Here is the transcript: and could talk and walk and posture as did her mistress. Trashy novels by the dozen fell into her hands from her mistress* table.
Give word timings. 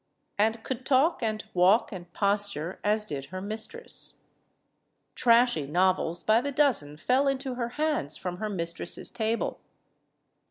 and 0.39 0.63
could 0.63 0.83
talk 0.83 1.21
and 1.21 1.43
walk 1.53 1.91
and 1.91 2.11
posture 2.11 2.79
as 2.83 3.05
did 3.05 3.25
her 3.25 3.39
mistress. 3.39 4.17
Trashy 5.13 5.67
novels 5.67 6.23
by 6.23 6.41
the 6.41 6.51
dozen 6.51 6.97
fell 6.97 7.27
into 7.27 7.53
her 7.53 7.69
hands 7.77 8.17
from 8.17 8.37
her 8.37 8.49
mistress* 8.49 9.11
table. 9.11 9.59